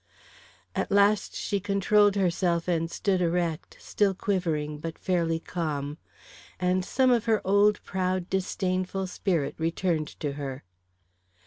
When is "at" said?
0.75-0.89